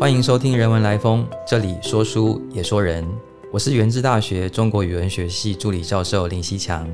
[0.00, 3.06] 欢迎收听《人文来风》，这里说书也说人。
[3.52, 6.88] 我是原治大学中国语文学系助理教授林希强。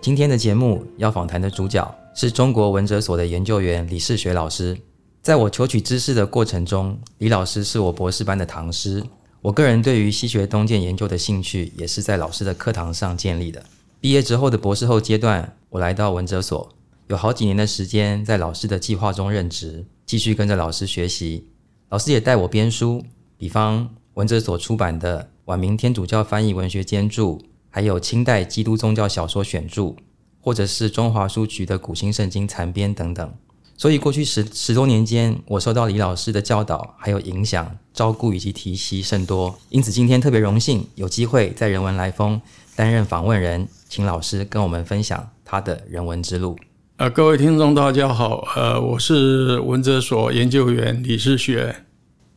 [0.00, 4.76] 今天的节目要访谈的主角是中国文哲所的研究员李世学老师。
[5.22, 9.04] 在我求取知识的过程中，李老师是我博士班的唐师。
[9.40, 13.62] 我个人对于西学东渐研究的兴趣，也是在老师的课堂上建立的。
[14.00, 16.68] 毕业之后的博士后阶段，我来到文哲所，
[17.06, 21.46] 有好几年的时间在老师的计划中任职，继续跟着老师学习。
[21.90, 23.02] 老师也带我编书，
[23.38, 27.22] 比方文哲所出版的《晚明天主教翻译文学兼著》，
[27.70, 29.94] 还有清代基督宗教小说选著，
[30.38, 33.34] 或者是中华书局的古新圣经残编等等。
[33.78, 39.58] 所以过去十十多年间，我受到李老师的教导还有影响、照顾以及提携甚多。
[39.70, 42.38] 因此今天特别荣幸有机会在人文来风
[42.76, 46.58] 担任访问人，请老师跟我们分享他的人文之路。
[46.98, 51.72] 呃，各位听众，大家好，呃，我是文哲所研究员李世学。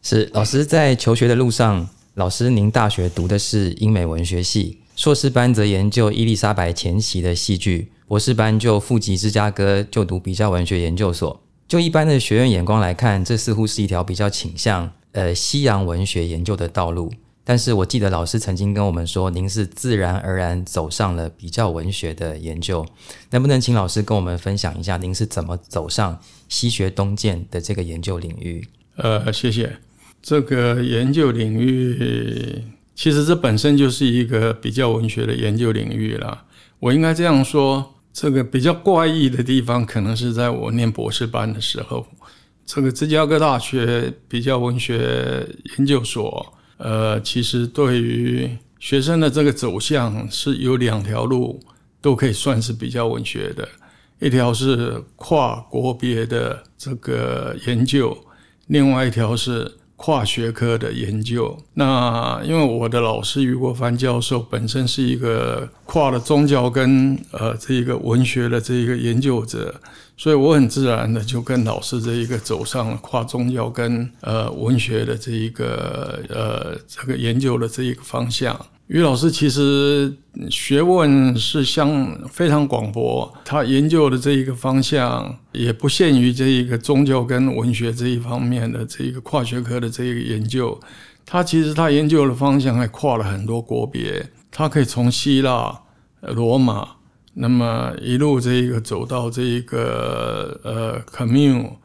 [0.03, 11.41] 是老师在求学的路上，老师您大学读的是英美文学系，硕士班则研究伊丽莎白前期的戏剧，博士班就赴及芝加哥就读比较文学研究所。
[11.67, 17.11] 就一般的学院眼光来看，这似乎是一条比较倾向呃西洋文学研究的道路。
[17.51, 22.85] 但是我记得老师曾经跟我们说，您是自然而然走上了比较文学的研究。
[23.31, 28.65] 能不能请老师跟我们分享一下，您是怎么走上西学东渐的这个研究领域？
[28.95, 29.69] 呃，谢谢。
[30.21, 32.63] 这个研究领域，
[32.95, 36.45] 其实这本身就是一个比较文学的研究领域了。
[36.79, 42.07] 我应该这样说，这个比较怪异的地方，可能是在我念博士班的时候，
[42.65, 45.45] 这个芝加哥大学比较文学
[45.77, 46.53] 研究所。
[46.83, 51.59] 呃，其实对于学生的这个走向是有两条路，
[52.01, 53.67] 都可以算是比较文学的。
[54.19, 58.17] 一条是跨国别的这个研究，
[58.65, 59.71] 另外一条是
[60.01, 61.55] 跨学科的研究。
[61.75, 69.75] 那因为我的老师余国藩教授本身是一个跨了宗教跟呃这一个文学的这一个研究者。
[70.17, 78.59] 所以我很自然的就跟老师这一个走上了跨宗教跟呃文学的这一个呃这个研究的这一个方向。
[78.91, 80.13] 于老师其实
[80.49, 90.77] 学问是相非常广博，他研究的这一个方向也不限于这一个宗教跟文学这一方面的这一个跨学科的这一个研究。
[91.25, 95.83] 他其实他研究的方向还跨了很多国别，他可以从希腊、
[96.19, 96.85] 罗马。
[97.35, 101.77] 那么一路这一个走到这一个呃，卡缪、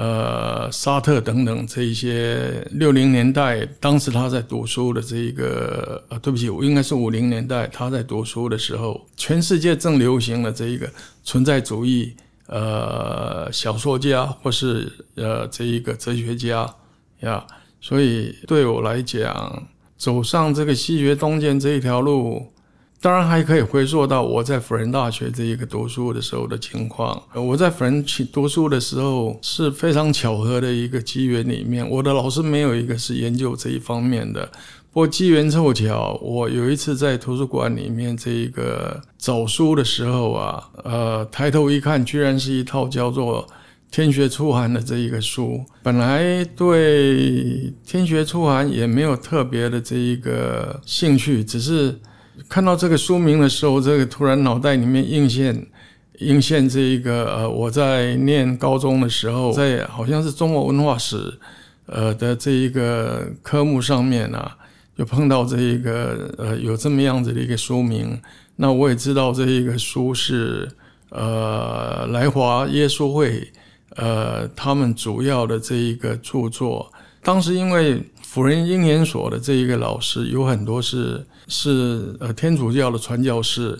[0.00, 10.88] 呃，沙特等等这一些六零年代，当时他在读书的这一个呃，对不起，我应该是五零年代他在读书的时候，全世界正流行的这一个
[11.24, 12.14] 存在主义
[12.46, 16.72] 呃小说家或是呃这一个哲学家
[17.22, 17.44] 呀，
[17.80, 19.66] 所以对我来讲，
[19.96, 22.46] 走上这个西学东渐这一条路。
[23.00, 27.22] 当然还可以回溯到我在辅仁大学这一个读书的时候的情况。
[27.32, 34.50] 我在辅仁去读书的时候是非常巧合的一个机缘里面，我的老师没有一个是研究这一方面的。
[34.90, 43.46] 不过机缘凑巧，我有一次在图书馆里面这一个找书的时候啊，呃，抬头一看，居然是一套叫做
[43.92, 45.64] 《天学初寒》的这一个书。
[45.84, 47.14] 本来对
[47.86, 52.00] 《天学初寒》也没有特别的这一个兴趣，只是。
[52.46, 55.66] 看到这个书名的时候，这个突然脑袋里面映现，
[56.18, 61.38] 映现这一个呃，我在念高中的时候，在好像是中国文化史，
[61.86, 64.56] 呃的这一个科目上面啊，
[64.96, 68.20] 就碰到这一个呃有这么样子的一个书名。
[68.56, 70.68] 那我也知道这一个书是
[71.10, 73.50] 呃来华耶稣会
[73.96, 76.92] 呃他们主要的这一个著作。
[77.22, 81.26] 当时因为辅仁英研所的这一个老师有很多是。
[81.48, 83.76] 是呃天主教的传教士，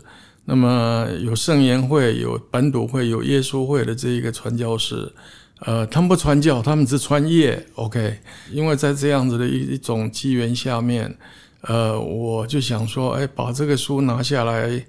[0.46, 5.12] 那么有圣言会、有本笃会、有耶稣会的这一个传教士，
[5.60, 7.66] 呃，他们不传教，他们只传业。
[7.74, 8.18] OK，
[8.50, 11.14] 因为在这样子的一一种机缘下面，
[11.60, 14.86] 呃，我就想说，哎，把这个书拿下来，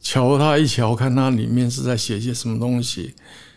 [0.00, 3.14] 瞧它一瞧，看它里面是在写些什么东西。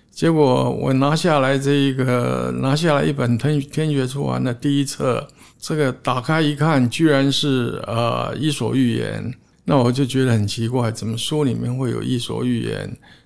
[0.09, 5.27] 结果我拿下来这一个，拿下来一本《天天学出完的第一册。
[5.65, 9.23] 这个打开一看，居然是呃《伊索寓言》，
[9.63, 12.85] 那我就觉得很奇怪，怎么书里面会有《伊索寓言》？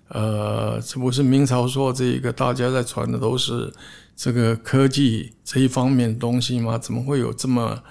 [0.10, 3.74] 呃，这不是明朝说这一个大家在传的都是
[4.16, 6.78] 这个科技这一方面东西吗？
[6.78, 7.81] 怎么会有这么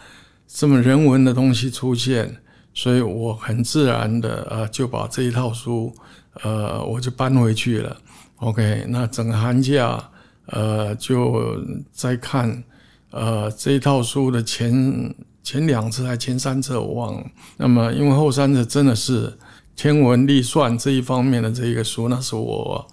[0.47, 2.37] 这么人文的东西出现？
[2.73, 5.93] 所以我很自然的呃就把这一套书
[6.45, 7.97] 呃我就搬回去了。
[8.37, 10.09] OK，那整个寒假
[10.47, 11.61] 呃就
[11.91, 12.63] 在看。
[13.11, 17.27] 呃这一套书的前前两册还前三册我忘了。
[17.57, 19.33] 那么因为后三册真的是
[19.75, 22.87] 天文历算这一方面的这一个书，那是我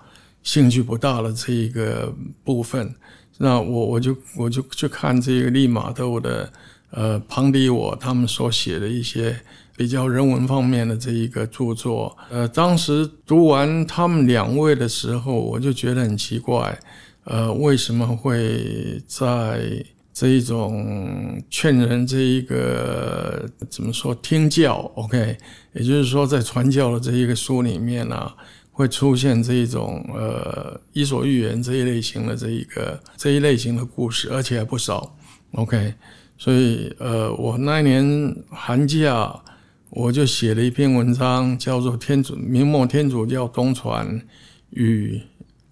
[0.43, 2.13] 兴趣不大的这一个
[2.43, 2.93] 部分。
[3.37, 6.51] 那我我就我就去看这个利玛窦的
[6.91, 9.35] 呃庞迪我他们所写的一些
[9.75, 12.15] 比较人文方面的这一个著作。
[12.29, 16.79] 呃，当时读完他们两位的时候，我就觉得很奇怪。
[17.23, 19.83] 呃，为什么会在
[20.13, 25.35] 这一种劝人这一个怎么说听教？OK，
[25.73, 28.31] 也就是说在传教的这一个书里面呢，
[28.71, 35.15] 会出现这一种呃《伊索寓言》这一类型的这一个这一类型的故事，而且还不少。
[35.53, 35.95] OK，
[36.37, 39.33] 所以呃，我那一年寒假
[39.89, 44.21] 我就写了一篇文章，叫做《天主明末天主教东传
[44.69, 45.17] 与》。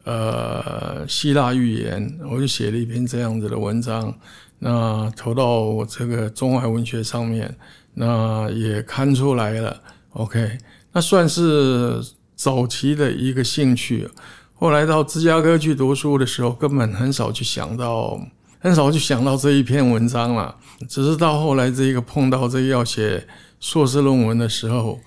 [0.03, 4.11] 呃，希腊寓言，我就写了一篇这样子的文章，
[4.57, 7.55] 那投到我这个中外文学上面，
[7.93, 9.79] 那也刊出来了。
[10.13, 10.57] OK，
[10.91, 12.01] 那算是
[12.35, 14.09] 早期的一个兴趣。
[14.55, 18.19] 后来到芝加哥去读书的时候，根本很少去想到，
[18.59, 20.55] 很少去想到这一篇文章了。
[20.89, 23.27] 只是到后来这个碰到这个要写
[23.59, 24.99] 硕士论文的时候。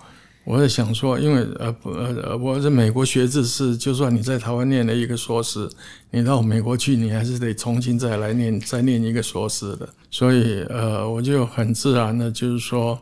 [0.44, 5.66] 我在想说，因为呃不呃，我在美国学制是，就算你在台湾念了一个硕士，
[6.10, 9.88] 你到美国去，你还是得重新再来念，再念一个硕士的。
[10.10, 13.00] 所以呃，我就很自然的，就是说，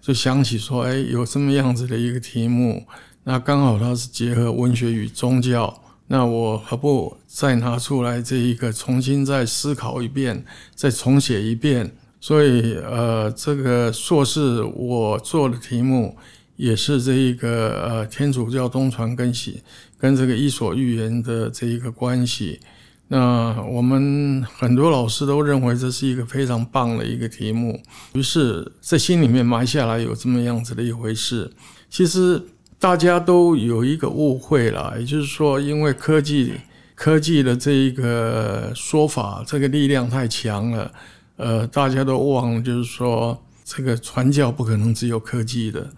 [0.00, 2.84] 就想起说，哎，有这么样子的一个题目，
[3.22, 10.44] 那刚好它是结合文学与宗教，那我何不再拿出来这一个，重新再思考一遍，
[10.74, 11.96] 再重写一遍？
[12.20, 16.16] 所以呃，这个硕士我做的题目。
[16.56, 19.62] 也是这一个呃天主教东传跟西
[19.98, 22.60] 跟这个伊索寓言的这一个关系，
[23.08, 27.80] 那我们很多老师都认为这是一个非常棒的一个题目，
[28.12, 31.50] 于是，在心里面埋下来有这么样子的一回事。
[31.90, 32.42] 其实
[32.78, 36.52] 大家都有一个误会了，也就是说，因为科技
[36.94, 40.92] 科技的这一个说法，这个力量太强了，
[41.36, 45.90] 呃，大家都忘了，就是说，这个传教不可能只有科技的。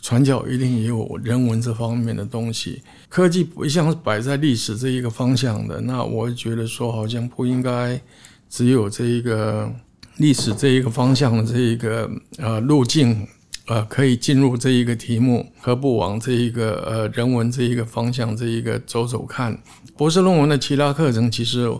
[0.00, 5.80] 传教一定也有人文这方面的东西，科技不一向是摆在历史这一个方向的。
[5.82, 8.00] 那我觉得说，好像不应该
[8.48, 9.72] 只有这一个
[10.16, 13.26] 历史这一个方向的这一个呃路径，
[13.66, 19.56] 呃可以进入这一个题目，何不往这一个呃人文这一个方向这一个走走看？
[19.96, 21.70] 博士论文的其他课程，其实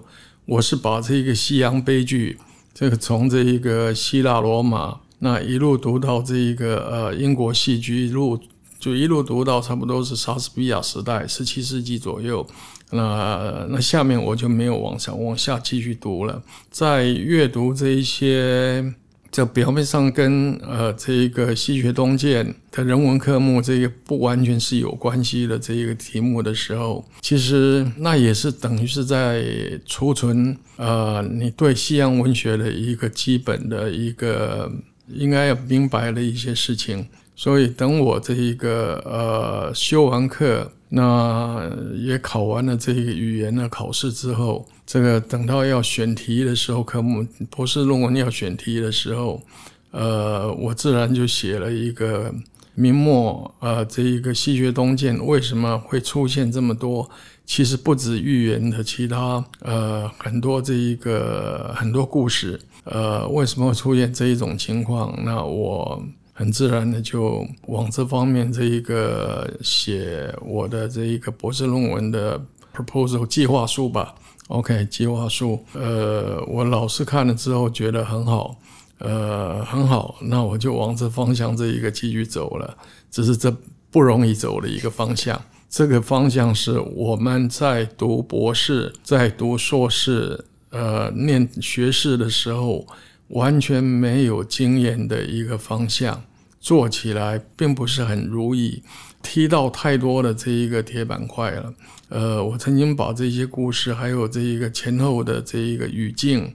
[0.44, 2.38] 我是把这一个西洋悲剧，
[2.72, 5.00] 这个从这一个希腊罗马。
[5.24, 8.36] 那一路读到这一个呃英国戏剧，一路
[8.80, 12.44] 就一路读到差不多是莎士比亚时代，十七世纪左右。
[12.90, 16.42] 那那下面我就没有往下往下继续读了。
[16.72, 18.84] 在阅读这一些，
[19.30, 29.44] 这表面上跟呃这一个西学东渐的人文科目这个不完全是有关系的这一个题目的时候，其实那也是等于是在
[29.86, 34.68] 储存呃你对西洋文学的一个基本的一个。
[35.08, 49.42] 应该要明白了一些事情，所以等我这一个呃修完课，那也考完了这个语言的考试之后，这个等到要选题的时候，科目博士论文要选题的时候，
[49.90, 52.32] 呃，我自然就写了一个
[52.74, 57.10] 明末呃这一个西学东渐为什么会出现这么多，
[57.44, 62.60] 其实不止寓言的其他呃很多这一个很多故事。
[62.84, 65.16] 呃，为什么会出现这一种情况？
[65.24, 72.40] 那我很自然的就往这方面这一个写我的这一个博士论文的
[72.74, 74.14] proposal 计划书吧。
[74.48, 75.64] OK，计划书。
[75.74, 78.56] 呃，我老师看了之后觉得很好，
[78.98, 82.76] 呃，很好，那我就往这方向这一个继续走了。
[83.10, 83.54] 只是这
[83.90, 85.40] 不容易走的一个方向。
[85.70, 90.46] 这个方向是我们在读博士，在读硕士。
[90.72, 92.86] 呃，念学士的时候
[93.28, 96.24] 完全没有经验的一个方向，
[96.60, 98.82] 做起来并不是很如意，
[99.22, 101.74] 踢到太多的这一个铁板块了。
[102.08, 106.54] 呃，我曾经把这些故事，还有这一个前后的这一个语境，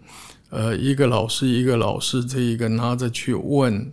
[0.50, 3.91] 呃，一个老师一个老师这一个拿着去问，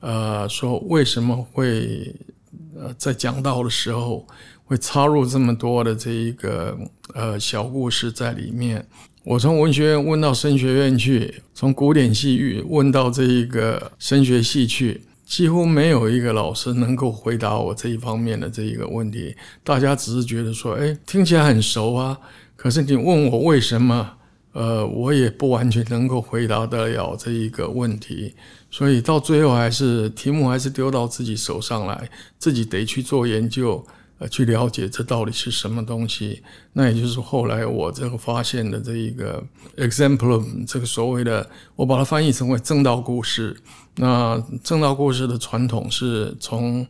[0.00, 2.14] 呃，说为什么会
[2.78, 4.26] 呃在讲道的时候
[4.66, 6.76] 会插入这么多的这一个
[7.14, 8.86] 呃小故事在里面。
[9.24, 19.34] 我从文学院问到声学院去，从古典戏剧问到这一个声学系去，几乎没有一个老师能够回答我这一方面的这一个问题。
[19.64, 22.18] 大家只是觉得说，哎，听起来很熟啊。
[22.54, 24.12] 可是你问我为什么，
[24.52, 28.34] 呃，我也不完全能够回答得了这一个问题，
[28.70, 32.08] 所以到最后还是题目还是丢到自己手上来，
[32.38, 33.84] 自己得去做研究，
[34.18, 36.42] 呃，去了解这到底是什么东西。
[36.72, 39.42] 那也就是后来我这个发现的这一个
[39.76, 43.56] example，这个所谓的，我把它翻译成为正道故事。
[43.96, 46.86] 那正道故事的传统是从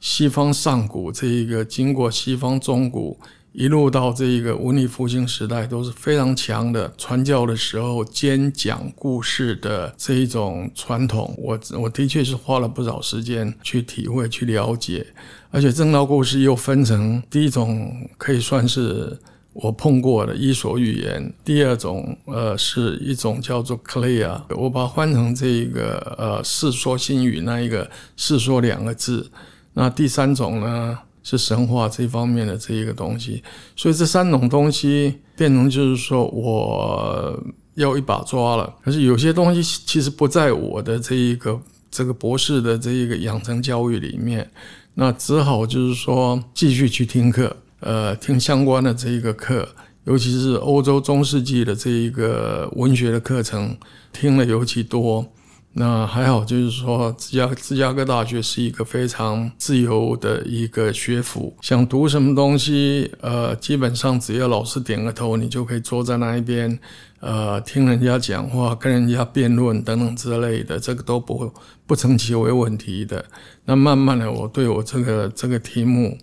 [0.00, 3.18] 西方上古这一个经过西方中古。
[3.52, 15.04] 一路到这一个文艺复兴时代都是非常强的传教的时候兼讲故事的这一种传统，我我的确是花了不少时间去体会、去了解，
[15.50, 19.18] 而且正道故事又分成第一种可以算是
[19.52, 29.28] 我碰过的伊索寓言，第二种呃是一种叫做 Clear，我把它换成这一个呃世说新语那一个世说两个字，
[29.74, 31.00] 那第三种呢？
[31.22, 33.42] 是神话这方面的这一个东西，
[33.76, 37.42] 所以这三种东西变成就是说我
[37.74, 38.74] 要一把抓了。
[38.82, 41.60] 可是有些东西其实不在我的这一个
[41.90, 44.50] 这个博士的这一个养成教育里面，
[44.94, 49.68] 那只好就是说继续去听课，呃，听相关的这一个课，
[50.04, 53.76] 尤其是欧洲中世纪的这一个文学的课程，
[54.12, 55.32] 听了尤其多。
[55.72, 66.76] 那还好，就是说，芝加芝加哥大学是一个非常自由的一个学府，想读什么东西，呃，基本上只要老师点个头，你就可以坐在那一边，
[67.20, 71.48] 呃，听人家讲话，跟人家辩论等等之类的，这个都不会
[71.86, 73.24] 不成其为问题的。
[73.64, 76.18] 那慢慢的，我对我这个这个题目，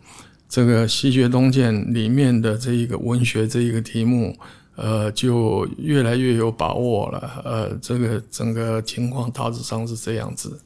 [0.49, 4.35] 这个西学东渐里面的这一个文学这一个题目。
[4.77, 7.41] 呃，就越来越有把握了。
[7.43, 10.57] 呃，这个整个情况大致上是这样子。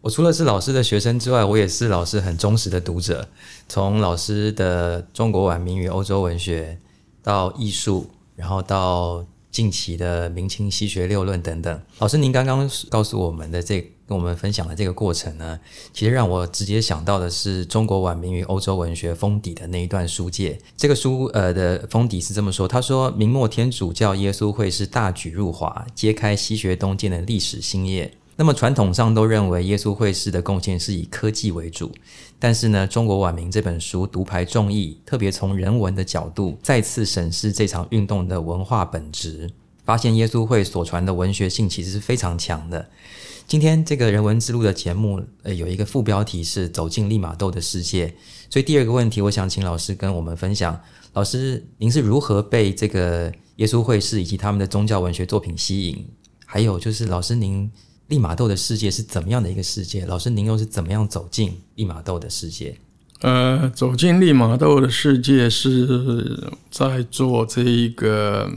[0.00, 3.28] 我除了是老师的学生之外，我也是老师很忠实的读者。
[3.68, 6.80] 从老师的中国晚明与欧洲文学，
[7.22, 11.80] 到艺术，然后到近期的明清西学六论等等。
[11.98, 13.92] 老师，您刚刚告诉我们的这。
[14.08, 15.60] 跟我们分享的这个过程呢，
[15.92, 20.58] 其实让我直接想到的是中国晚明与欧洲文学封底的那一段书界。
[20.78, 28.14] 这个书呃的封底是这么说：他说明末天主教耶稣会是大举入华，揭开西学东渐的历史新页。
[28.36, 31.90] 那么传统上都认为耶稣会士的贡献是以科技为主，
[32.38, 39.50] 但是呢，中国晚明这本书独排众议，特别从人文的角度再次审视这场运动的文化本质，
[39.84, 42.88] 发现耶稣会所传的文学性其实是非常强的。
[43.48, 48.14] 今天这个人文之路的节目，呃，有一个副标题是“走进利玛窦的世界”。
[48.50, 50.78] 所以第二个问题，我想请老师跟我们分享：
[51.14, 56.06] 老师，您是如何被这个耶稣会士以及他们的宗教文学作品吸引？
[56.44, 57.70] 还有就是，老师您
[58.08, 60.04] 利玛窦的世界是怎么样的一个世界？
[60.04, 62.76] 老师您又是怎么样走进利玛窦的世界？
[63.22, 68.52] 呃，走进利玛窦的世界是在做这一个。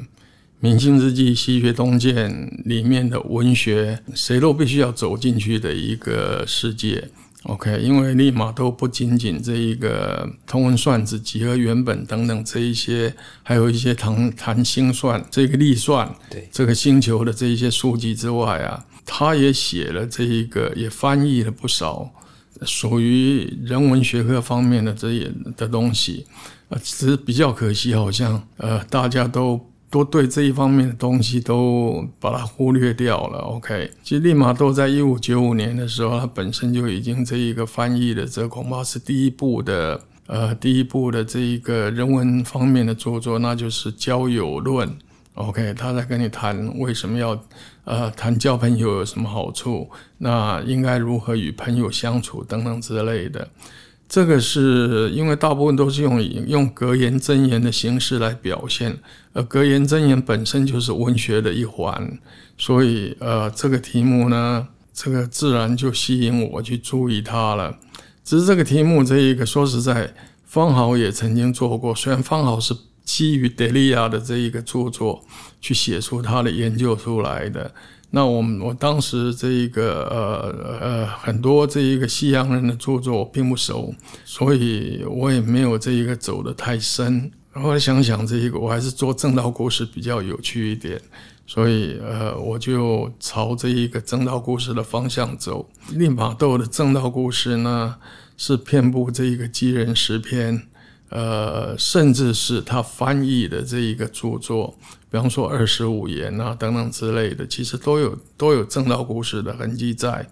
[0.63, 7.09] 明清之际，西学东渐里面的文学，谁都必须要走进去的一个世界。
[7.45, 22.07] OK，因为立马都不仅仅这一个通文算子、几何原本等等这一些，还有一些谈谈星算、这个历算，对这个星球的这一些书籍之外啊，他也写了这一个，也翻译了不少
[22.67, 26.27] 属于人文学科方面的这些的东西。
[26.69, 29.70] 呃，只是比较可惜，好像呃，大家都。
[29.91, 33.39] 都对这一方面的东西都把它忽略掉了。
[33.39, 44.89] OK，其实利玛窦在一五九五年的时候，他本身就已经这一个翻译的，这恐怕是第一部的呃第一部的这一个人文方面的著作，那就是交友论。
[45.33, 47.37] OK，他在跟你谈为什么要
[47.83, 53.47] 呃谈交朋友有什么好处，那应该如何与朋友相处等等之类的。
[54.11, 58.97] 这个是因为大部分都是用用格言真言的形式来表现，
[59.31, 62.19] 而格言真言本身就是文学的一环，
[62.57, 67.79] 所以呃，这个题目呢，这个自然就吸引我去注意它了。
[68.25, 70.13] 只是这个题目这一个，说实在，
[70.43, 72.75] 方豪也曾经做过，虽然方豪是
[73.05, 75.23] 基于德利亚的这一个著作
[75.61, 77.73] 去写出他的研究出来的。
[78.13, 83.93] 那我们我当时这一个呃呃很多这一个西洋人的著作我并不熟，
[84.25, 87.31] 所以我也没有这一个走得太深。
[87.53, 91.01] 后来想想这一个，我还是做正道故事比较有趣一点，
[91.47, 95.69] 所以呃我就朝这一个正道故事的方向走。
[95.93, 97.95] 利玛窦的正道故事呢，
[98.35, 100.67] 是遍布这一个基人诗篇。
[101.11, 104.73] 呃，甚至是他翻译的这一个著作，
[105.09, 110.25] 比方说《二十五言》啊等等之类的，其实都有都有正道故事的痕迹在，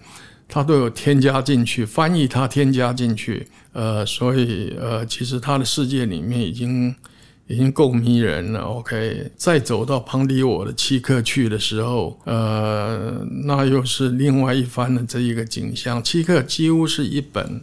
[0.47, 3.47] 他都有添加进去，翻译他添加进去。
[3.73, 6.95] 呃，所以呃，其实他的世界里面已经
[7.47, 8.61] 已经够迷人了。
[8.61, 16.01] OK，再走到庞迪我的契克去的时候，呃，那又是另外一番的这一个景象。
[16.01, 17.61] 契克几乎是一本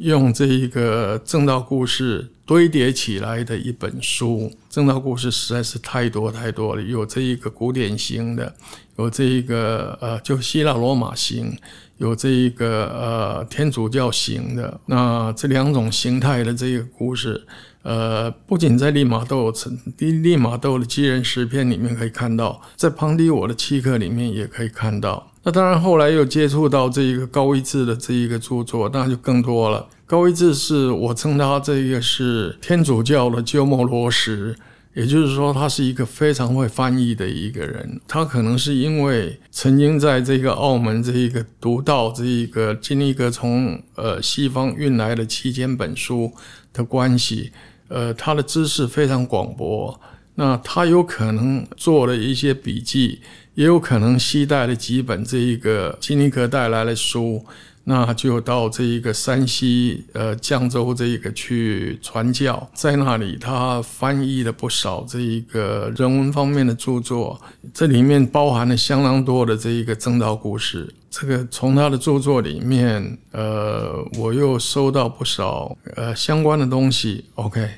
[0.00, 4.50] 用这一个正道故事堆叠起来的一本书。
[4.68, 8.54] 正道故事实在是太多太多了，有这一个古典型的，
[8.96, 11.56] 有这一个呃，就希腊罗马型。
[11.98, 17.46] 有这一个呃天主教型的，那这两种形态的这个故事，
[17.82, 25.29] 呃，不仅在利玛窦成利利玛窦的基人诗篇里面可以看到，在庞迪我的契克里面也可以看到。
[25.42, 29.88] 那当然后来又接触到这一个高一智的这一个著作，那就更多了。
[30.06, 34.54] 高一智是我称他这个是天主教的鸠摩罗什。
[34.92, 38.00] 也就是说，他是一个非常会翻译的一个人。
[38.08, 46.32] 他可能是因为曾经在这个澳门这一个读到这一个经历一个从呃西方运来的七千本书
[46.72, 47.52] 的关系，
[47.86, 50.00] 呃，他的知识非常广博。
[50.34, 53.20] 那他有可能做了一些笔记，
[53.60, 57.44] 也有可能携带了几本这一个金尼格带来的书。
[57.84, 67.38] 那就到这一个山西呃绛州这一个去传教，在那里他翻译了不少这一个人文方面的著作，
[67.74, 70.94] 这里面包含了相当多的这一个正道故事。
[71.10, 77.24] 这个从他的著作里面，呃，我又收到不少呃相关的东西。
[77.34, 77.68] OK，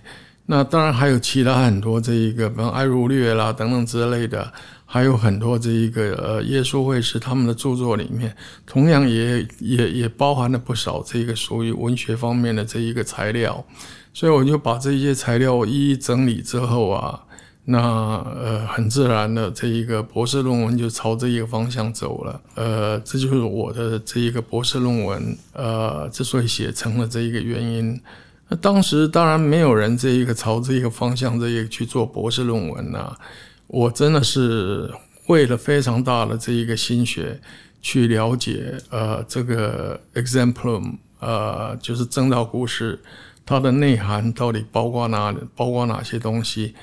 [0.47, 4.53] 那当然还有其他很多这一个，比如爱如略啦等等之类的。
[4.93, 13.65] 还有很多这一个呃耶稣会士他们的著作里面，同样也也也包含了不少这个属于文学方面的这一个材料，
[14.13, 17.19] 所以我就把这些材料一一整理之后啊，
[17.65, 27.99] 那呃很自然的这一个博士论文就朝这一个方向走了，呃这就是我的这一个博士论文呃之所以写成了这一个原因。
[28.51, 33.17] 那当时当然没有人这一个朝这一个方向这一个去做博士论文呐。
[33.67, 34.91] 我真的是
[35.27, 37.41] 费了非常大的这一个心血
[37.81, 43.01] 去了解，呃，这个 example，呃，就是正道故事，
[43.47, 46.75] 它的内涵到底包括哪包括哪些东西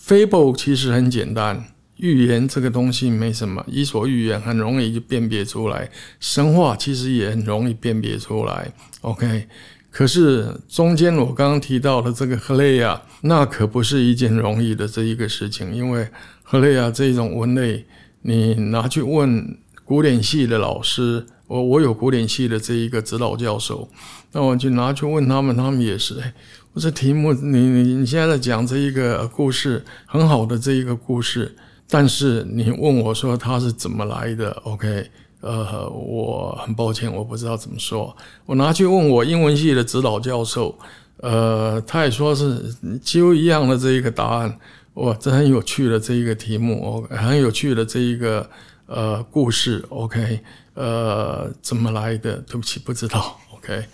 [0.00, 1.64] ？fable 其实很简单，
[1.96, 8.72] 寓言这个东西没什么，伊索寓言很容易就辨别出来，神话其实也很容易辨别出来。
[9.02, 9.48] OK。
[9.90, 16.06] 可是中间我刚刚提到的这个赫雷亚，那可不是一件容易的这一个事情，因为
[16.42, 17.84] 赫雷亚这种文类，
[18.22, 23.88] 你拿去问古典系的老师，我我有古典系的这一个指导教授，
[24.32, 26.32] 那我就拿去问他们，他们也是，哎，
[26.74, 31.56] 我这题目你你你现在在讲这一个故事，很好的这一个故事，
[31.88, 35.10] 但是你问我说它是怎么来的？OK。
[35.40, 38.16] 呃，我很抱歉，我不知道怎么说。
[38.44, 40.76] 我拿去问我英文系的指导教授，
[41.18, 44.58] 呃，他也说是几乎一样的这一个答案。
[44.94, 48.50] 哇，这很有趣的这一个题目，很有趣的这一个
[48.86, 49.84] 呃故事。
[49.90, 50.40] OK，
[50.74, 52.38] 呃，怎么来的？
[52.38, 53.38] 对不起，不知道。
[53.54, 53.84] OK，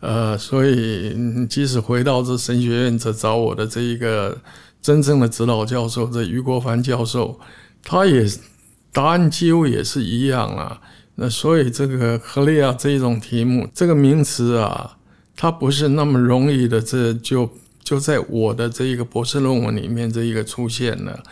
[0.00, 1.14] 呃，所以
[1.46, 4.38] 即使回到这神学院，这找我的这一个
[4.80, 7.38] 真正的指导教授，这余国凡教授，
[7.82, 8.26] 他也
[8.90, 10.80] 答案几乎也是一样啊。
[11.16, 14.96] 那所以这个赫利亚这一种题目，这个名词啊，
[15.36, 17.48] 它不是那么容易的，这就
[17.82, 21.22] 就在我的这一个博士论文里面这一个出现了。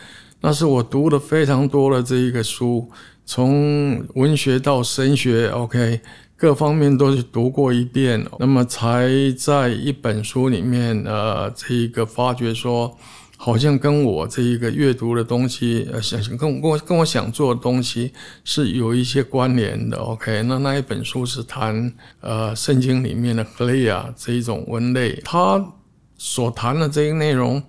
[0.41, 2.89] 那是我读了非常多的这一个书，
[3.25, 5.99] 从文学到神学，OK，
[6.37, 12.97] 各方面都是读过一遍，那么才在一本书里面，呃，这一个发觉说。
[13.45, 18.13] 好像跟我这一个阅读的东西，呃，想想跟我跟我跟我想做的东西
[18.45, 19.97] 是有一些关联的。
[19.97, 25.61] OK，那那一本书是谈呃圣经里面的格雷亚这一种文类，他
[26.17, 27.61] 所谈的这个内容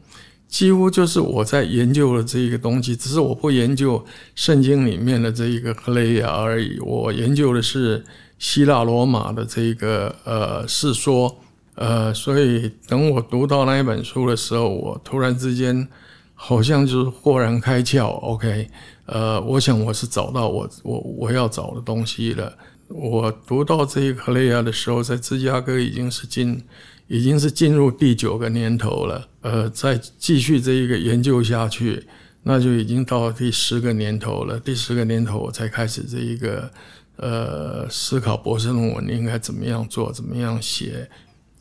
[0.46, 4.06] 几乎就是我在研究的这一个东西，只是我不研究
[4.36, 8.04] 圣经里面的这一个格雷亚而已，我研究的是
[8.38, 11.40] 希腊罗马的这一个呃世说。
[11.76, 15.88] 呃，所以等我读到那一本书的时候，我突然之间
[16.34, 18.06] 好像就是豁然开窍。
[18.20, 18.68] OK，
[19.06, 22.56] 呃，我想我是找到我我我要找的东西了。
[22.88, 26.62] 我读到这一克雷亚的时候，在芝加哥已经是进
[27.08, 29.26] 已经是进入第九个年头了。
[29.40, 32.06] 呃，再继续这一个研究下去，
[32.44, 34.60] 那就已经到第十个年头了。
[34.60, 36.70] 第十个年头，我才开始这一个
[37.16, 41.10] 呃思考博士论文应该怎么样做，怎么样写。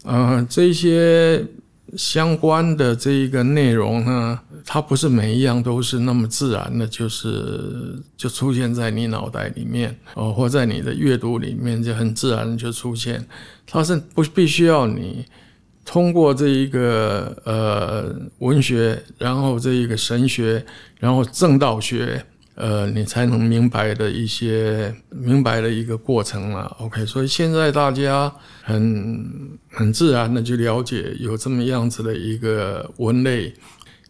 [0.03, 1.45] 呃，这些
[1.97, 13.25] 相关的这一个内容呢，它不是每一样都是那么自然的，就是就出现在你脑袋里面哦，或在你的阅读里面就很自然的就出现。
[13.65, 15.25] 它是不必须要你
[15.85, 20.65] 通过这一个呃文学，然后这一个神学，
[20.99, 26.65] 然后正道学，呃，你才能明白的一些明白的一个过程了。
[26.79, 33.53] OK，所以现在大家很很自然的就了解有这么样子的一个文类，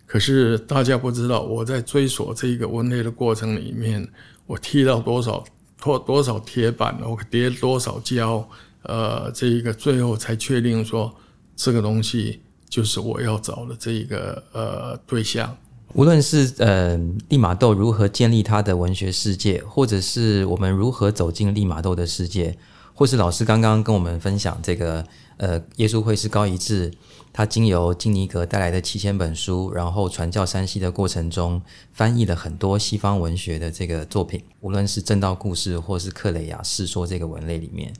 [0.06, 4.08] 可是大家不知道我在追索这个文类的过程里面，
[4.46, 5.44] 我踢到多少
[5.82, 8.48] 多多少铁板，我叠多少胶，
[8.84, 11.14] 呃，这一个最后才确定说。
[11.56, 15.56] 这个东西就是我要找的这一个呃对象。
[15.94, 16.98] 无论是呃
[17.30, 22.58] 利玛窦如何建立他的文学世界，或者是我们如何走进利玛窦的世界，
[22.96, 25.06] 或是老师刚刚跟我们分享这个
[25.38, 26.92] 呃耶稣会是高一致，
[27.32, 37.94] 他经由金尼格带来的七千本书，然后传教山西的过程中，翻译了很多西方文学的这个作品，无论是正道故事，或是克雷亚世说这个文类里面，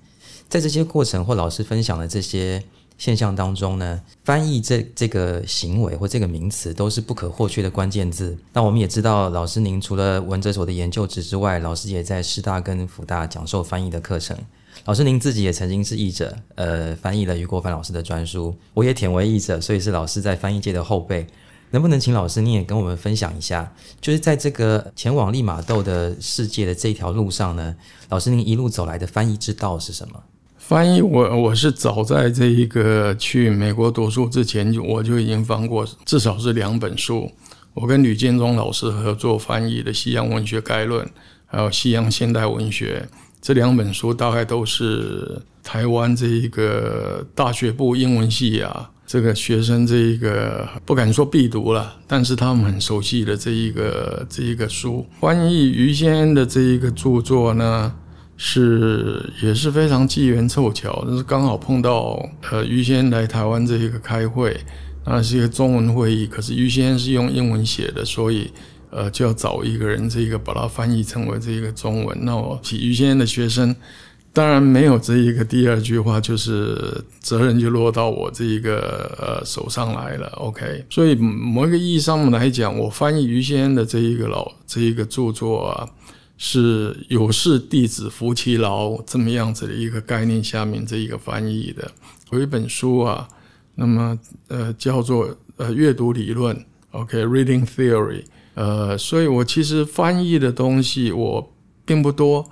[0.50, 2.64] 在这些过程或老师分享的这些。
[2.98, 8.38] 现象当中呢，翻译这这个行为或这个名词都是不可或缺的关键字。
[8.54, 14.38] 那我们也知道，老师您除了文哲所的研究职之外，老师也在师大跟辅大讲授翻译的课程。
[14.86, 18.56] 老师您自己也曾经是译者，呃，翻译了余国凡老师的专书。
[18.74, 21.28] 我也忝为译者，所以是老师在翻译界的后辈。
[21.72, 27.76] 能不能请老师你也跟我们分享一下，就是在这个前往利玛窦的世界的这条路上呢，
[28.10, 30.22] 老师您一路走来的翻译之道是什么？
[30.66, 37.30] 翻译我我是早在这一个去美国读书之前，我就已经翻过至少是两本书。
[37.74, 41.06] 我跟吕建中老师合作翻译的《西洋文学概论》，
[41.46, 43.06] 还有《西洋现代文学》
[43.42, 55.06] 这两本书，大概都是台湾这一个大学部英文系啊，这个学生这一个不敢说必读了，但是他们很熟悉的这一个这一个书。
[55.20, 57.94] 翻译于先生的这一个著作呢？
[58.36, 62.20] 是也是非常机缘凑巧，就是刚好碰到
[62.52, 64.58] 呃于先来台湾这一个开会，
[65.06, 68.52] 那是一个中文会议，可是于先是用英文写的，所以
[68.90, 72.18] 呃就要找一个人这个把它翻译成为这一个中文。
[72.22, 73.74] 那我于先的学生
[74.34, 80.28] 当然没有这一个第二句话，就是责任就落到我这一个呃手上来了。
[80.38, 85.88] OK，所以某一个意义上来讲，我翻译于先的这一个老这一个著作啊。
[86.38, 91.90] 是有事弟子服其劳这么样子的一个概念下面这一个翻译的，
[92.32, 93.28] 有一本书啊，
[93.76, 94.18] 那么
[94.48, 98.24] 呃叫做呃阅读理论，OK，reading theory，
[98.56, 101.54] 呃，所以我其实翻译的东西我
[101.86, 102.50] 并不多，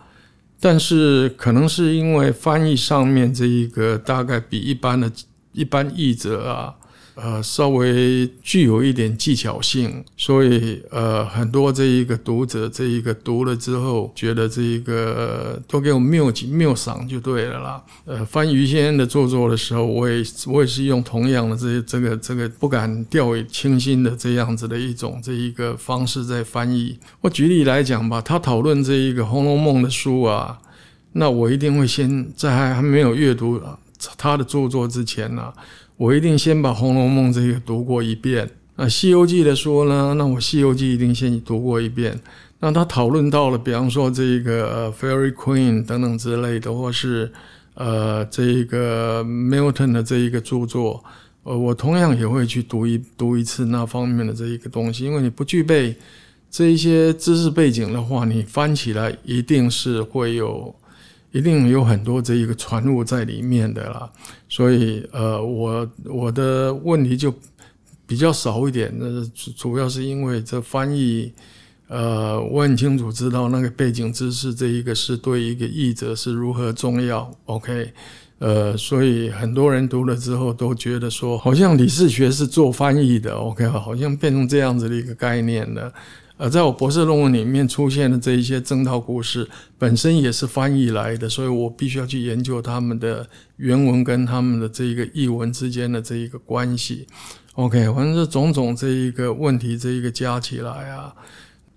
[0.60, 5.12] 但是可能是因为翻译上面这一个大概比一般的
[5.52, 6.76] 一般译者啊。
[7.16, 17.84] 呃，稍微具有一点技巧性，所以呃，很多这一个读者，这一个读了之后，觉得这一个都给我妙几妙赏就对了啦。
[18.06, 26.98] 呃，翻于先生的著作的时候，我也我也是用同样的这这个这个不敢掉以轻心的这样子的一种这一个方式在翻译。
[27.20, 30.60] 我举例来讲吧，他讨论这一个《红楼梦》的书啊，
[31.12, 33.62] 那我一定会先在还还没有阅读
[34.18, 35.54] 他的著作之前呢。
[36.02, 38.50] 我一定先把《红楼梦》这个读过一遍。
[38.76, 40.16] 那《西游记》的书呢？
[40.18, 42.20] 那我《西游记》一定先读过一遍。
[42.60, 47.32] 那他讨论到了，比方说这个 Fairy Queen 等等之类的，或是
[47.76, 51.04] 呃这一个 Milton 的这一个著作，
[51.44, 55.06] 呃，我同样也会去读一读一次那方面的这一个东西。
[55.06, 55.96] 因为你不具备
[56.50, 60.74] 这一些知识背景的话，你翻起来一定是会有。
[61.32, 64.10] 一定有很多这一个传入在里面的啦，
[64.50, 67.34] 所以呃，我我的问题就
[68.06, 68.94] 比较少一点。
[68.98, 71.32] 那主主要是因为这翻译，
[71.88, 77.34] 呃，我很清楚知道那个背景知识，这一个是对一个译者是如何重要。
[77.46, 77.94] OK，
[78.40, 83.34] 呃，所以很多人读了之后都觉得说，好像李世学是做翻译的。
[83.36, 85.94] OK，好像变成这样子的一个概念了。
[86.42, 97.06] 呃，在我博士论文里面出现的这一些正道故事，本身也是翻译来的，所以我必须要去研究他们的原文跟他们的这一个译文之间的这一个关系。
[97.54, 101.14] OK，反正这种种这一个问题，这一个加起来啊，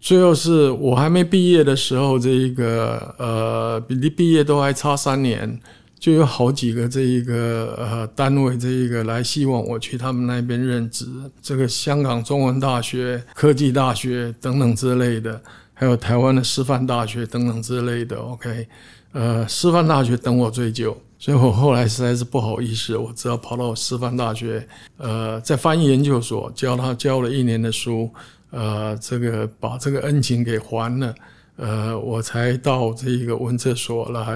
[0.00, 5.60] 最后是我还没毕业的时候，这一个呃，离毕业都还差三年。
[6.04, 11.06] 就有好几个这一个呃单位，这一个来希望我去他们那边任职，
[11.40, 15.40] 这个香港中文大学、科技大学等等之类的，
[15.72, 18.18] 还有台湾的师范大学等等之类的。
[18.18, 18.68] OK，
[19.12, 28.10] 呃，师范大学等我最久，所以我后来实在是不好意思，我只好跑到师范大学，呃，在翻译研究所教他教了一年的书，
[28.50, 31.14] 呃，这个把这个恩情给还了，
[31.56, 34.30] 呃，我才到这一个文哲所来。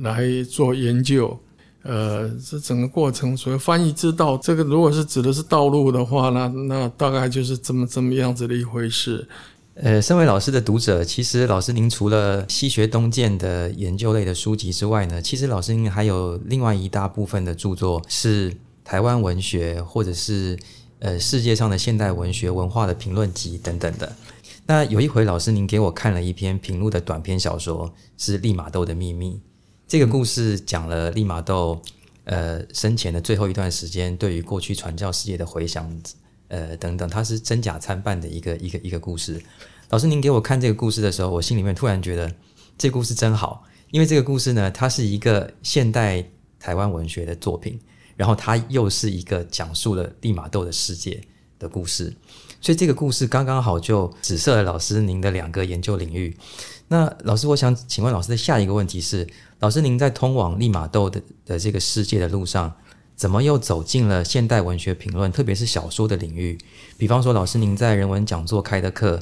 [0.00, 1.38] 来做研究，
[1.82, 9.26] 呃，这整个过程，所谓翻译之道，这个如果是指的是道路的话，那那大概就是这么这么样子的一回事。
[9.74, 20.56] 呃，身为老师的读者，其实老师您除了西学东渐的研究类的书籍之外呢，其实老师您还有另外一大部分的著作是台湾文学或者是
[21.00, 24.12] 呃世界上的现代文学文化的评论集等等的。
[24.66, 29.32] 那有一回，老师您给我看了一篇评论的短篇小说，是《利玛窦的秘密》。
[29.86, 31.80] 这个故事讲了利玛窦
[32.24, 35.88] 呃生前的最后一段时间，对于过去传教世界的回想，
[36.48, 39.40] 呃等等，它是真假参半的一个一个一个故事。
[39.90, 42.32] 老师，您给我看这个故事的时候，我心里面突然觉得
[42.78, 46.24] 这故事真好，因为这个故事呢，它是一个现代
[46.58, 47.78] 台湾文学的作品，
[48.16, 51.22] 然后它又是一个讲述了利玛窦的世界
[51.58, 52.12] 的故事，
[52.62, 56.34] 所以这个故事刚刚好就紫色了老师您的两个研究领域。
[56.88, 59.26] 那老师，我想请问老师的下一个问题是。
[59.60, 62.70] 老师，您在通往利玛窦的的这个世界的路上，
[63.16, 66.58] 怎么又走进了现代文学评论，特别是小说的领域？
[66.98, 69.18] 比方说，老师您在人文讲座开的课，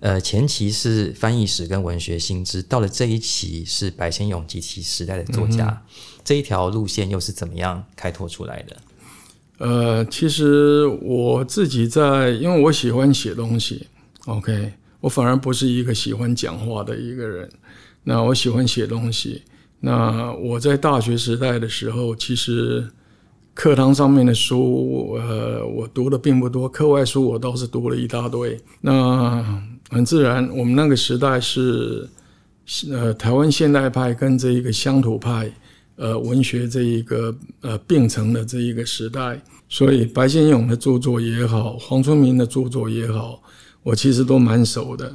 [0.00, 5.82] 呃，前期是翻译史跟文学新知，到了这一期是白先勇及其时代的作家，
[6.22, 8.76] 这一条路线又是怎么样开拓出来的？
[9.56, 13.86] 呃，其实我自己在，因为我喜欢写东西
[14.26, 17.48] ，OK，我反而不是一个喜欢讲话的一个人，
[18.04, 19.42] 那我喜欢写东西。
[19.80, 22.84] 那我在大学时代的时候，其实
[23.54, 28.58] 课堂上面的书，呃，我读的并不多，课外书我倒是读了一大堆。
[28.80, 32.08] 那很自然，我们那个时代是
[32.90, 35.48] 呃台湾现代派跟这一个乡土派
[35.94, 43.40] 呃文学这一个呃并成的这一个时代，所以白先勇的著作也好，黄春明的著作也好，
[43.88, 45.10] 我其实都蛮熟的。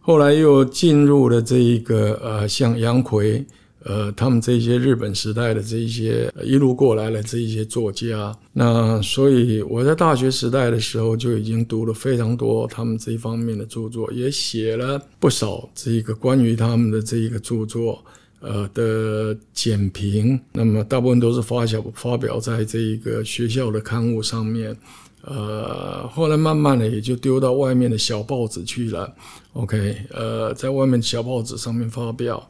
[0.00, 3.44] 后来又进入了这一个呃像杨奎。
[3.86, 18.02] 呃，他们这些日本时代的这一些一路过来的这一些作家，那所以我在大学时代的时候就已经读了非常多他们这一方面的著作，也写了不少这一个关于他们的这一个著作，
[18.40, 20.40] 呃的简评。
[20.54, 24.74] 那么大部分都是发小发表在这一个学校的刊物上面，
[25.26, 29.12] 呃，后来慢慢的也就丢到外面的小报纸去了。
[29.54, 32.46] OK，呃，在外面小报纸上面发表。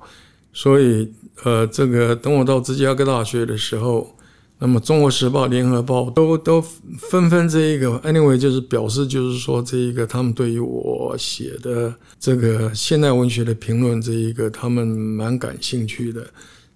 [0.52, 4.16] 所以，呃，这个等我到芝加哥大学的时候，
[4.60, 6.62] 那么《中国时报》《联合报》都都
[6.96, 16.24] 纷纷这一个，anyway，就是表示，就是说这一个他们对于我写的这个现代文学的评论，这一个他们蛮感兴趣的，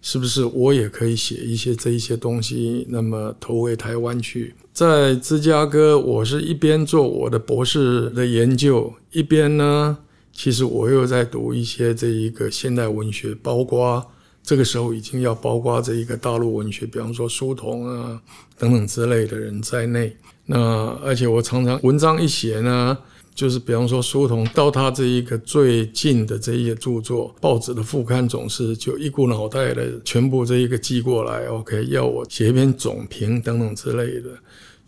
[0.00, 4.54] 是不是我也可以写一些这一些东西，那么投回台湾去？
[4.72, 9.98] 在芝加哥，我是一边做我的博士的研究，一边呢。
[10.32, 14.06] 其实我又在读一些这一个现代文学，包括
[14.40, 18.22] 这个时候已经要包括这一个大陆文学，比方说书童啊
[18.56, 20.16] 等等之类的人在内。
[20.46, 20.56] 那
[21.02, 22.96] 而且我常常文章一写呢，
[23.38, 34.30] 就是比方说书童到他这一个最近的这一些著作，报纸的副刊总是就一股脑袋的全部这一个寄过来，OK，要我写一篇总评等等之类的。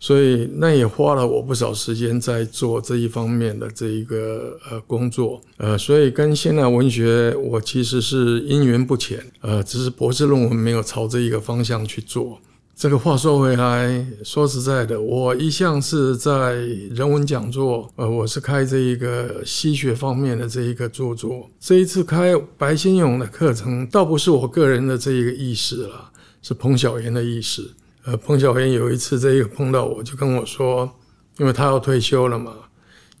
[0.01, 12.37] 所以那也花了我不少时间在做这一方面的这一个呃工作，呃，所以跟现代文学我其实是因缘不浅，呃，只是博士论文没有朝这一个方向去做。
[12.73, 16.55] 这个话说回来，说实在的，我一向是在
[16.89, 21.47] 人文讲座，呃，我是开这一个西学方面的这一个著作。
[21.59, 27.69] 这一次开白先勇的课程，倒不是我个人的这一个意识了，是彭晓岩的意识。
[28.03, 30.91] 呃，彭小岩有一次这一个碰到我，就跟我说，
[31.37, 32.51] 因为他要退休了嘛，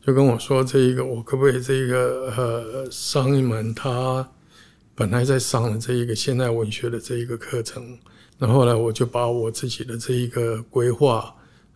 [0.03, 4.27] 就跟我说这一个我可不可以这一个呃上一门他
[4.95, 7.99] 本来在上的这一个现代文学的这一个课程。
[8.43, 11.31] 那后来我就把我自己的这一个规划，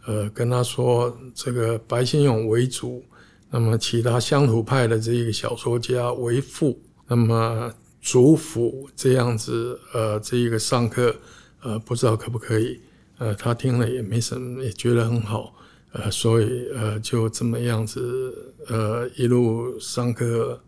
[0.07, 3.05] 呃，跟他说，这个白先勇为主，
[3.51, 6.75] 那么其他乡土派的这一个小说家为辅，
[7.07, 11.15] 那么主辅这样子，呃，这一个上课，
[11.61, 12.79] 呃，不知道可不可以。
[13.19, 15.53] 呃，他听了也没什么，也觉得很好，
[15.91, 18.33] 呃，所以呃，就这么样子，
[18.69, 20.59] 呃，一路上课，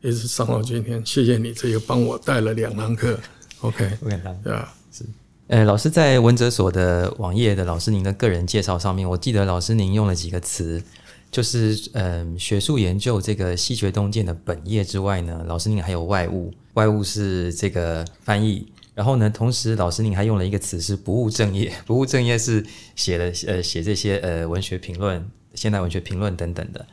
[0.00, 1.04] 一直上到今天。
[1.04, 3.18] 谢谢你，这个帮我带了两堂课
[3.60, 4.74] ，OK，不敢当，对吧？
[4.90, 5.04] 是，
[5.52, 10.82] 呃，老师在文哲所的网页的老师您的个人介绍上面，我记得老师您用了几个词，
[11.30, 18.66] 就是嗯，学术研究这个西学东渐的本业之外呢，老师您还有外务，外务是这个翻译。
[18.94, 19.28] 然后呢？
[19.28, 21.70] 同时，老师您还用了一个词是“不务正业”。
[21.84, 22.64] 不务正业是
[22.96, 26.86] 写了呃写这些呃文学评论、现代文学评论等等的。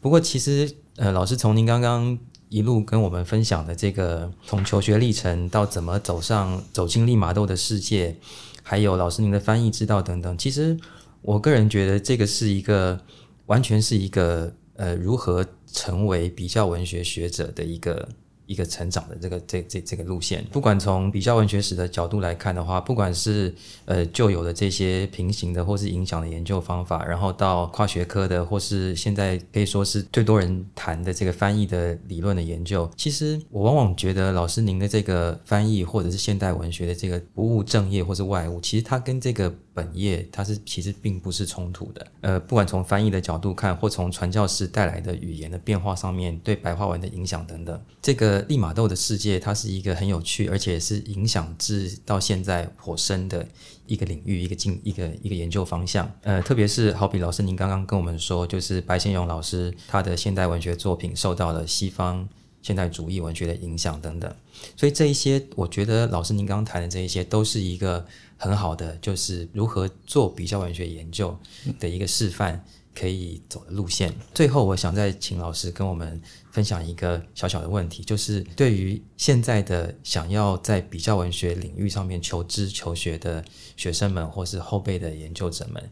[0.00, 2.16] 不过，其实呃，老师从您刚刚
[2.48, 8.16] 一路跟我们分享的这个从求学历程到怎么走上走进利玛窦的世界，
[8.62, 10.38] 还有老师您的翻译之道等等。
[10.38, 10.78] 其实
[11.22, 13.00] 我个人觉得这个是一个
[13.46, 18.08] 完全是一个呃如何成为比较文学学者的一个。
[18.46, 23.54] 一个成长的这个这这这个路线，不管从比较文学史的角度来看的话，不管是
[23.86, 42.06] 呃旧有的这些平行的或是影响的研究方法，然后到跨学科的，或是现在可以说是最多人谈的这个翻译的理论的研究，其实我往往觉得老师您的这个翻译或者是现代文学的这个不务正业或是外务，其实它跟这个本业它是其实并不是冲突的。
[42.20, 48.33] 呃，不管从翻译的角度看，或从传教士带来的语言的变化上面对白话文的影响等等，这个。
[48.42, 53.46] 利玛窦的世界，它是一个很有趣，而且是影响至到现在颇深的
[53.86, 56.10] 一个领域，一个进一个一个研究方向。
[56.22, 62.28] 呃，特别是好比老师您刚刚跟我们说，就是白先勇老师他的现代文学作品受到了西方
[62.62, 64.34] 现代主义文学的影响等等。
[64.76, 71.36] 所以这一些，我觉得老师您刚刚谈的这一些，都是一个很好的，就是如何做比较文学研究
[71.78, 72.64] 的一个示范。
[72.94, 74.14] 可以走的路线。
[74.32, 83.44] 最后，我想再请老师跟我们分享一个小小的问题，就是对于现在的想要在比较文学领域上面求知求学的
[83.76, 85.82] 学生们，或是后辈的研究者们，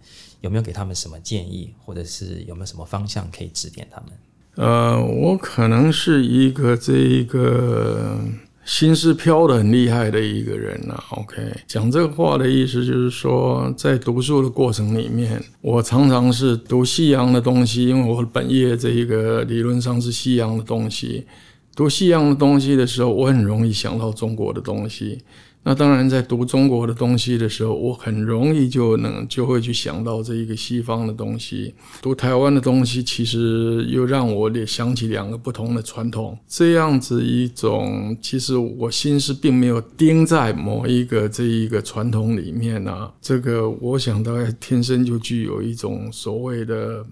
[0.41, 4.11] 有没有给他们什么建议，或者是有没有什么方向可以指点他们？
[4.55, 8.19] 呃，我可能是一个这一个。
[8.65, 21.27] 心思飘的很厉害的一个人呐，OK，讲这个话的意思就是说，在读书的过程里面，我常常是读西洋的东西，因为我本业这一个理论上是西洋的东西。
[21.75, 25.19] 读西洋的东西的时候，我很容易想到中国的东西。
[25.65, 31.73] 那当然，在读中国的东西的时候，我很容易就能就会去想到这一个西方的东西。
[32.01, 36.37] 读台湾的东西，其实又让我也想起两个不同的传统。
[36.49, 43.15] 这样子一种，其实我心思并没有盯在某一个这一个传统里面啊。
[43.21, 47.07] 这个我想大概天生就具有一种所谓的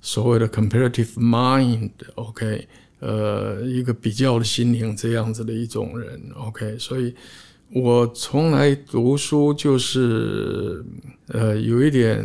[0.00, 2.66] 所谓的 comparative mind，OK，
[2.98, 7.14] 呃，一个比较的心灵这样子的一种人，OK，所以。
[7.74, 10.82] 我从来读书就是，
[11.28, 12.24] 呃，有一点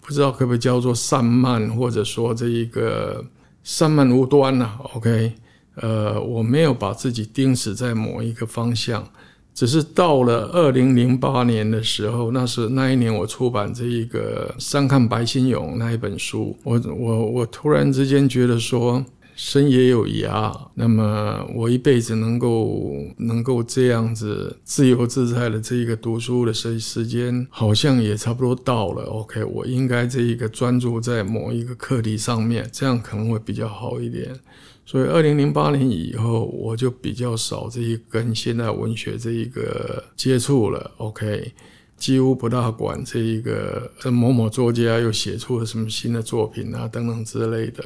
[0.00, 3.24] 不知道可不可以叫做散漫，或者说这一个
[3.64, 4.78] 散漫无端呐。
[4.94, 5.32] OK，
[5.74, 9.04] 呃，我没有把自己钉死在某一个方向，
[9.52, 19.04] 只是到了二零零八年的时候，那是那一年我出版这一个《三看白先勇》那一本书，我我我突然之间觉得说。
[19.34, 29.04] 生也有涯，那么我一辈子能够能够这样子自由自在的这一个读书的时时间，好像也差不多到了。
[29.04, 34.38] OK，我应该这一个专注在某一个课题上面，这样可能会比较好一点。
[34.84, 40.90] 所以，二零零八年以后，我就比较少这一跟现代文学这一个接触了。
[40.98, 41.52] OK，
[41.96, 47.84] 几乎不大管这一个这某某作家又写出了什么新的作品啊等等之类的。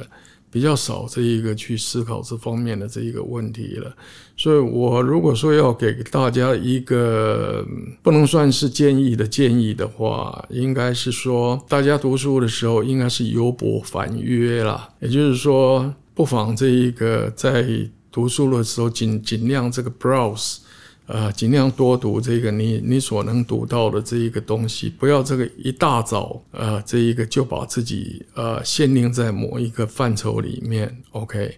[0.49, 3.93] 比较少这一个去思考这方面的这一个问题了，
[4.35, 7.65] 所以我如果说要给大家一个
[8.01, 17.65] 不能算是建议的建议的话，应该是说大家读书的时候应该是由博反约啦，也就是说不妨这一个在
[18.11, 20.59] 读书的时候尽尽量这个 browse。
[21.07, 31.57] 呃，尽量多读这个你你所能读到的这一个东西，不要这个一大早呃这一个就把自己呃限定在某一个范畴里面，OK。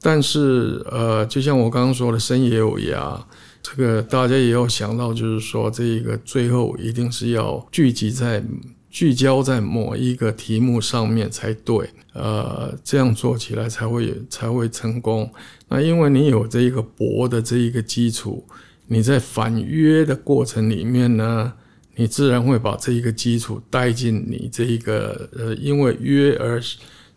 [0.00, 3.20] 但是呃，就像我刚刚说的，生也有涯，
[3.62, 8.42] 这个大家也要想到，就是说这一个最后一定是要聚集在
[8.88, 15.30] 聚焦在某一个题目上面才对，呃，这样做起来才会才会成功。
[15.68, 18.46] 那因为你有这一个博的这一个基础。
[18.88, 21.52] 你在反约的过程里面呢，
[21.94, 26.60] 你自然会把这一个基础带进你这一个呃，因为约而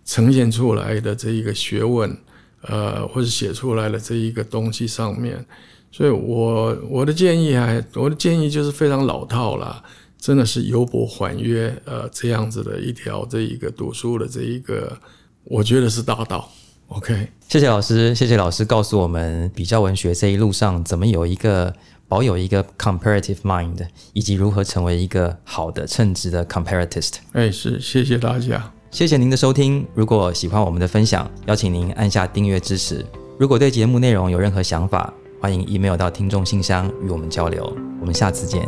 [0.03, 2.15] 呈现出来的这一个学问，
[2.63, 5.45] 呃，或者写出来的这一个东西上面。
[5.93, 9.83] 所以，我我的建议还，我的建议就是非常老套了，
[10.17, 14.97] 真的是由博缓约，呃，这样子的一条这一个读书的这一个，
[15.43, 16.51] 我觉得是大道。
[16.93, 21.73] OK，谢谢老师，谢谢老师告诉我们比较文学这一路上怎么有一个
[22.09, 23.77] 保有一个 comparative mind，
[24.11, 27.13] 以及如何成为一个好的称职的 comparatist。
[27.31, 29.87] 哎，是，谢谢大家，谢谢您的收听。
[29.95, 33.05] 如果喜欢我们的分享，邀请您按下订阅支持。
[33.39, 37.73] 如果对节目内容有任何想法，欢迎 email 到听众信箱与我们交流。
[38.01, 38.67] 我们下次见。